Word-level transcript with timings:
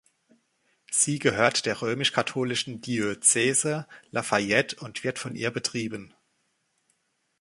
Sie 0.89 1.19
gehört 1.19 1.67
der 1.67 1.83
römisch-katholischen 1.83 2.81
Diözese 2.81 3.85
Lafayette 4.09 4.77
und 4.77 5.03
wird 5.03 5.19
von 5.19 5.35
ihr 5.35 5.51
betrieben. 5.51 6.11